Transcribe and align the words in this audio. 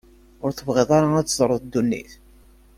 Ur 0.43 0.51
tebɣiḍ 0.53 0.89
ara 0.97 1.09
ad 1.17 1.27
teẓreḍ 1.27 1.59
ddunit? 1.63 2.11